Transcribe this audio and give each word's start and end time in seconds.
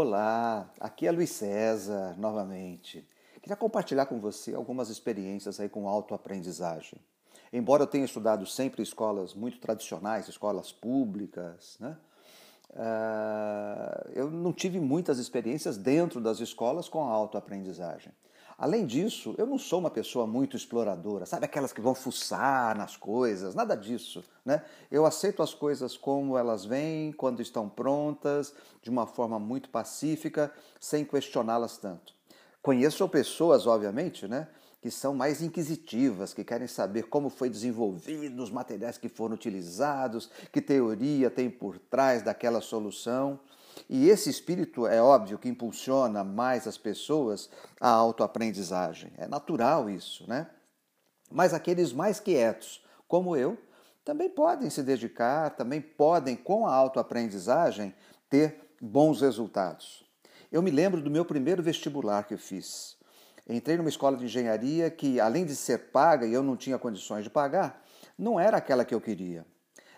Olá, 0.00 0.70
aqui 0.78 1.08
é 1.08 1.10
Luiz 1.10 1.30
César 1.30 2.14
novamente. 2.16 3.04
Queria 3.42 3.56
compartilhar 3.56 4.06
com 4.06 4.20
você 4.20 4.54
algumas 4.54 4.90
experiências 4.90 5.58
aí 5.58 5.68
com 5.68 5.88
autoaprendizagem. 5.88 7.00
Embora 7.52 7.82
eu 7.82 7.86
tenha 7.88 8.04
estudado 8.04 8.46
sempre 8.46 8.80
escolas 8.80 9.34
muito 9.34 9.58
tradicionais, 9.58 10.28
escolas 10.28 10.70
públicas, 10.70 11.76
né? 11.80 11.96
Uh, 12.70 14.10
eu 14.14 14.30
não 14.30 14.52
tive 14.52 14.78
muitas 14.78 15.18
experiências 15.18 15.76
dentro 15.76 16.20
das 16.20 16.38
escolas 16.38 16.88
com 16.88 17.00
autoaprendizagem. 17.02 18.12
Além 18.58 18.84
disso, 18.84 19.36
eu 19.38 19.46
não 19.46 19.56
sou 19.56 19.78
uma 19.78 19.88
pessoa 19.88 20.26
muito 20.26 20.56
exploradora, 20.56 21.24
sabe 21.24 21.44
aquelas 21.44 21.72
que 21.72 21.80
vão 21.80 21.94
fuçar 21.94 22.76
nas 22.76 22.96
coisas, 22.96 23.54
nada 23.54 23.76
disso, 23.76 24.24
né? 24.44 24.64
Eu 24.90 25.06
aceito 25.06 25.44
as 25.44 25.54
coisas 25.54 25.96
como 25.96 26.36
elas 26.36 26.64
vêm, 26.64 27.12
quando 27.12 27.40
estão 27.40 27.68
prontas, 27.68 28.52
de 28.82 28.90
uma 28.90 29.06
forma 29.06 29.38
muito 29.38 29.68
pacífica, 29.68 30.52
sem 30.80 31.04
questioná-las 31.04 31.76
tanto. 31.76 32.12
Conheço 32.60 33.08
pessoas, 33.08 33.64
obviamente, 33.64 34.26
né, 34.26 34.48
que 34.82 34.90
são 34.90 35.14
mais 35.14 35.40
inquisitivas, 35.40 36.34
que 36.34 36.42
querem 36.42 36.66
saber 36.66 37.04
como 37.04 37.30
foi 37.30 37.48
desenvolvido, 37.48 38.42
os 38.42 38.50
materiais 38.50 38.98
que 38.98 39.08
foram 39.08 39.36
utilizados, 39.36 40.28
que 40.52 40.60
teoria 40.60 41.30
tem 41.30 41.48
por 41.48 41.78
trás 41.78 42.22
daquela 42.22 42.60
solução. 42.60 43.38
E 43.88 44.08
esse 44.08 44.30
espírito 44.30 44.86
é 44.86 45.02
óbvio 45.02 45.38
que 45.38 45.48
impulsiona 45.48 46.24
mais 46.24 46.66
as 46.66 46.78
pessoas 46.78 47.50
à 47.80 47.88
autoaprendizagem. 47.90 49.12
É 49.16 49.26
natural 49.26 49.90
isso, 49.90 50.24
né? 50.28 50.48
Mas 51.30 51.52
aqueles 51.52 51.92
mais 51.92 52.18
quietos, 52.18 52.82
como 53.06 53.36
eu, 53.36 53.58
também 54.04 54.30
podem 54.30 54.70
se 54.70 54.82
dedicar, 54.82 55.50
também 55.50 55.80
podem, 55.80 56.34
com 56.34 56.66
a 56.66 56.74
autoaprendizagem, 56.74 57.94
ter 58.30 58.58
bons 58.80 59.20
resultados. 59.20 60.04
Eu 60.50 60.62
me 60.62 60.70
lembro 60.70 61.02
do 61.02 61.10
meu 61.10 61.24
primeiro 61.24 61.62
vestibular 61.62 62.22
que 62.24 62.32
eu 62.32 62.38
fiz. 62.38 62.96
Entrei 63.46 63.76
numa 63.76 63.88
escola 63.88 64.16
de 64.16 64.24
engenharia 64.24 64.90
que, 64.90 65.20
além 65.20 65.44
de 65.44 65.54
ser 65.54 65.90
paga 65.90 66.26
e 66.26 66.32
eu 66.32 66.42
não 66.42 66.56
tinha 66.56 66.78
condições 66.78 67.24
de 67.24 67.30
pagar, 67.30 67.82
não 68.18 68.40
era 68.40 68.56
aquela 68.56 68.84
que 68.84 68.94
eu 68.94 69.00
queria. 69.00 69.44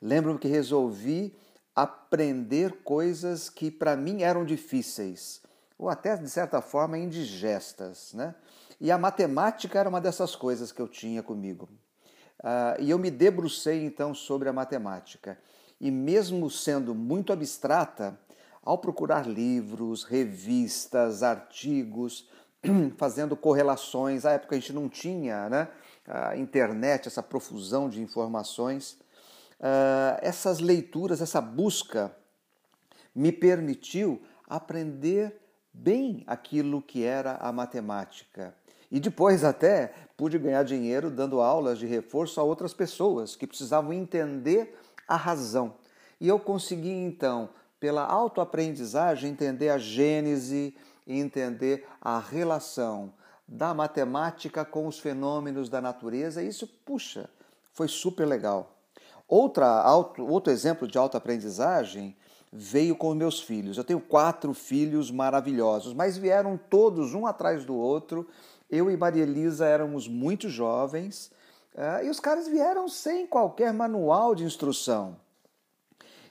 Lembro-me 0.00 0.38
que 0.38 0.48
resolvi 0.48 1.36
aprender 1.74 2.82
coisas 2.84 3.48
que 3.48 3.70
para 3.70 3.96
mim 3.96 4.22
eram 4.22 4.44
difíceis, 4.44 5.40
ou 5.78 5.88
até 5.88 6.16
de 6.16 6.28
certa 6.28 6.60
forma 6.60 6.98
indigestas. 6.98 8.12
Né? 8.12 8.34
E 8.80 8.90
a 8.90 8.98
matemática 8.98 9.78
era 9.78 9.88
uma 9.88 10.00
dessas 10.00 10.36
coisas 10.36 10.70
que 10.72 10.80
eu 10.80 10.88
tinha 10.88 11.22
comigo. 11.22 11.68
Uh, 12.40 12.80
e 12.80 12.90
eu 12.90 12.98
me 12.98 13.10
debrucei 13.10 13.84
então 13.84 14.14
sobre 14.14 14.48
a 14.48 14.52
matemática. 14.52 15.38
E 15.80 15.90
mesmo 15.90 16.50
sendo 16.50 16.94
muito 16.94 17.32
abstrata, 17.32 18.18
ao 18.62 18.78
procurar 18.78 19.26
livros, 19.26 20.04
revistas, 20.04 21.22
artigos, 21.22 22.28
fazendo 22.96 23.36
correlações, 23.36 24.24
à 24.24 24.32
época 24.32 24.54
a 24.54 24.58
gente 24.58 24.72
não 24.72 24.88
tinha 24.88 25.48
né, 25.48 25.68
a 26.06 26.36
internet, 26.36 27.08
essa 27.08 27.22
profusão 27.22 27.88
de 27.88 28.00
informações, 28.00 28.98
uh, 29.62 30.18
essas 30.20 30.58
leituras, 30.58 31.22
essa 31.22 31.40
busca 31.40 32.14
me 33.14 33.30
permitiu 33.30 34.20
aprender 34.48 35.40
bem 35.72 36.24
aquilo 36.26 36.82
que 36.82 37.04
era 37.04 37.36
a 37.36 37.52
matemática. 37.52 38.54
E 38.90 39.00
depois 39.00 39.42
até 39.42 39.94
pude 40.16 40.38
ganhar 40.38 40.64
dinheiro 40.64 41.10
dando 41.10 41.40
aulas 41.40 41.78
de 41.78 41.86
reforço 41.86 42.38
a 42.40 42.42
outras 42.42 42.74
pessoas 42.74 43.34
que 43.34 43.46
precisavam 43.46 43.92
entender 43.92 44.78
a 45.08 45.16
razão. 45.16 45.74
E 46.20 46.28
eu 46.28 46.38
consegui 46.38 46.90
então, 46.90 47.48
pela 47.80 48.04
autoaprendizagem, 48.04 49.30
entender 49.30 49.70
a 49.70 49.78
gênese 49.78 50.76
e 51.06 51.18
entender 51.18 51.86
a 52.00 52.18
relação 52.18 53.12
da 53.48 53.74
matemática 53.74 54.64
com 54.64 54.86
os 54.86 54.98
fenômenos 54.98 55.68
da 55.68 55.80
natureza. 55.80 56.42
E 56.42 56.48
isso, 56.48 56.66
puxa, 56.66 57.28
foi 57.72 57.88
super 57.88 58.26
legal. 58.26 58.71
Outra, 59.34 59.82
outro 60.18 60.52
exemplo 60.52 60.86
de 60.86 60.98
autoaprendizagem 60.98 62.14
veio 62.52 62.94
com 62.94 63.14
meus 63.14 63.40
filhos. 63.40 63.78
Eu 63.78 63.82
tenho 63.82 63.98
quatro 63.98 64.52
filhos 64.52 65.10
maravilhosos, 65.10 65.94
mas 65.94 66.18
vieram 66.18 66.60
todos 66.68 67.14
um 67.14 67.24
atrás 67.26 67.64
do 67.64 67.74
outro. 67.74 68.28
Eu 68.68 68.90
e 68.90 68.96
Maria 68.98 69.22
Elisa 69.22 69.64
éramos 69.64 70.06
muito 70.06 70.50
jovens 70.50 71.32
uh, 71.74 72.04
e 72.04 72.10
os 72.10 72.20
caras 72.20 72.46
vieram 72.46 72.90
sem 72.90 73.26
qualquer 73.26 73.72
manual 73.72 74.34
de 74.34 74.44
instrução. 74.44 75.16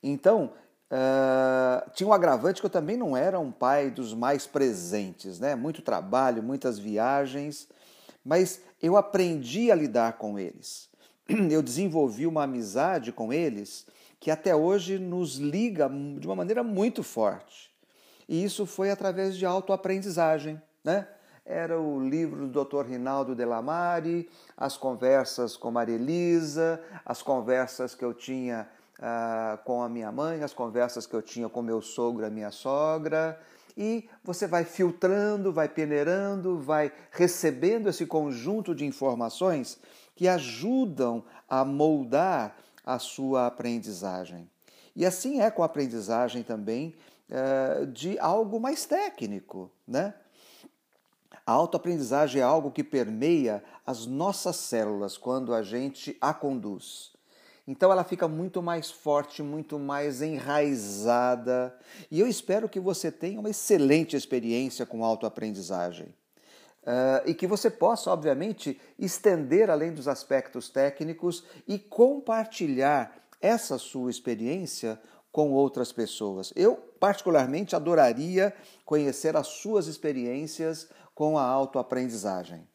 Então, 0.00 0.52
uh, 0.88 1.90
tinha 1.94 2.08
um 2.08 2.12
agravante 2.12 2.60
que 2.60 2.66
eu 2.66 2.70
também 2.70 2.96
não 2.96 3.16
era 3.16 3.40
um 3.40 3.50
pai 3.50 3.90
dos 3.90 4.14
mais 4.14 4.46
presentes, 4.46 5.40
né? 5.40 5.56
Muito 5.56 5.82
trabalho, 5.82 6.44
muitas 6.44 6.78
viagens, 6.78 7.66
mas 8.24 8.60
eu 8.80 8.96
aprendi 8.96 9.72
a 9.72 9.74
lidar 9.74 10.12
com 10.12 10.38
eles. 10.38 10.93
eu 11.50 11.62
desenvolvi 11.62 12.26
uma 12.26 12.44
amizade 12.44 13.12
com 13.12 13.32
eles 13.32 13.86
que 14.20 14.30
até 14.30 14.54
hoje 14.54 14.98
nos 14.98 15.36
liga 15.36 15.88
de 16.18 16.26
uma 16.26 16.36
maneira 16.36 16.62
muito 16.62 17.02
forte. 17.02 17.70
E 18.28 18.42
isso 18.42 18.64
foi 18.64 18.90
através 18.90 19.36
de 19.36 19.44
autoaprendizagem, 19.44 20.60
né? 20.82 21.06
Era 21.44 21.78
o 21.78 22.00
livro 22.00 22.48
do 22.48 22.64
Dr. 22.64 22.86
Rinaldo 22.86 23.34
Delamare, 23.34 24.30
as 24.56 24.78
conversas 24.78 25.58
com 25.58 25.70
Maria 25.70 25.96
Elisa, 25.96 26.80
as 27.04 27.20
conversas 27.20 27.94
que 27.94 28.02
eu 28.02 28.14
tinha 28.14 28.66
ah, 28.98 29.58
com 29.62 29.82
a 29.82 29.88
minha 29.90 30.10
mãe, 30.10 30.42
as 30.42 30.54
conversas 30.54 31.06
que 31.06 31.12
eu 31.12 31.20
tinha 31.20 31.46
com 31.50 31.60
meu 31.60 31.82
sogro 31.82 32.24
a 32.24 32.30
minha 32.30 32.50
sogra, 32.50 33.38
e 33.76 34.08
você 34.22 34.46
vai 34.46 34.64
filtrando, 34.64 35.52
vai 35.52 35.68
peneirando, 35.68 36.58
vai 36.58 36.90
recebendo 37.10 37.90
esse 37.90 38.06
conjunto 38.06 38.74
de 38.74 38.86
informações 38.86 39.78
que 40.14 40.28
ajudam 40.28 41.24
a 41.48 41.64
moldar 41.64 42.56
a 42.84 42.98
sua 42.98 43.46
aprendizagem. 43.46 44.48
E 44.94 45.04
assim 45.04 45.40
é 45.40 45.50
com 45.50 45.62
a 45.62 45.66
aprendizagem 45.66 46.42
também 46.42 46.94
é, 47.28 47.86
de 47.86 48.18
algo 48.18 48.60
mais 48.60 48.84
técnico, 48.84 49.70
né? 49.86 50.14
A 51.46 51.52
autoaprendizagem 51.52 52.40
é 52.40 52.44
algo 52.44 52.70
que 52.70 52.82
permeia 52.82 53.62
as 53.86 54.06
nossas 54.06 54.56
células 54.56 55.18
quando 55.18 55.52
a 55.52 55.62
gente 55.62 56.16
a 56.20 56.32
conduz. 56.32 57.12
Então 57.66 57.90
ela 57.90 58.04
fica 58.04 58.28
muito 58.28 58.62
mais 58.62 58.90
forte, 58.90 59.42
muito 59.42 59.78
mais 59.78 60.22
enraizada. 60.22 61.76
E 62.10 62.20
eu 62.20 62.26
espero 62.26 62.68
que 62.68 62.80
você 62.80 63.10
tenha 63.10 63.40
uma 63.40 63.50
excelente 63.50 64.16
experiência 64.16 64.86
com 64.86 65.04
autoaprendizagem. 65.04 66.14
Uh, 66.84 67.26
e 67.26 67.34
que 67.34 67.46
você 67.46 67.70
possa, 67.70 68.10
obviamente, 68.10 68.78
estender 68.98 69.70
além 69.70 69.92
dos 69.92 70.06
aspectos 70.06 70.68
técnicos 70.68 71.42
e 71.66 71.78
compartilhar 71.78 73.16
essa 73.40 73.78
sua 73.78 74.10
experiência 74.10 75.00
com 75.32 75.50
outras 75.50 75.92
pessoas. 75.92 76.52
Eu, 76.54 76.76
particularmente, 77.00 77.74
adoraria 77.74 78.54
conhecer 78.84 79.34
as 79.36 79.46
suas 79.46 79.86
experiências 79.86 80.88
com 81.14 81.38
a 81.38 81.42
autoaprendizagem. 81.42 82.68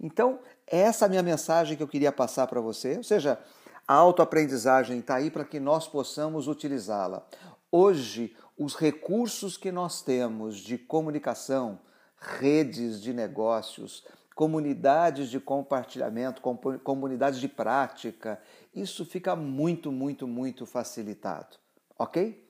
Então, 0.00 0.38
essa 0.66 1.04
é 1.04 1.06
a 1.06 1.08
minha 1.08 1.22
mensagem 1.22 1.76
que 1.76 1.82
eu 1.82 1.88
queria 1.88 2.12
passar 2.12 2.46
para 2.46 2.60
você. 2.60 2.96
Ou 2.96 3.04
seja, 3.04 3.38
a 3.86 3.94
autoaprendizagem 3.94 4.98
está 4.98 5.16
aí 5.16 5.30
para 5.30 5.44
que 5.44 5.58
nós 5.58 5.88
possamos 5.88 6.48
utilizá-la. 6.48 7.26
Hoje, 7.70 8.34
os 8.56 8.74
recursos 8.74 9.56
que 9.56 9.70
nós 9.70 10.02
temos 10.02 10.56
de 10.56 10.78
comunicação, 10.78 11.78
redes 12.20 13.00
de 13.00 13.12
negócios, 13.12 14.04
comunidades 14.34 15.28
de 15.28 15.40
compartilhamento, 15.40 16.40
comunidades 16.82 17.40
de 17.40 17.48
prática. 17.48 18.40
Isso 18.74 19.04
fica 19.04 19.34
muito, 19.34 19.90
muito, 19.90 20.26
muito 20.26 20.64
facilitado, 20.66 21.56
ok? 21.98 22.44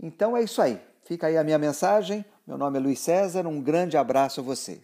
Então 0.00 0.36
é 0.36 0.42
isso 0.42 0.60
aí. 0.62 0.80
Fica 1.04 1.28
aí 1.28 1.36
a 1.36 1.44
minha 1.44 1.58
mensagem. 1.58 2.24
Meu 2.46 2.58
nome 2.58 2.78
é 2.78 2.80
Luiz 2.80 2.98
César. 2.98 3.46
Um 3.46 3.60
grande 3.60 3.96
abraço 3.96 4.40
a 4.40 4.42
vocês. 4.42 4.80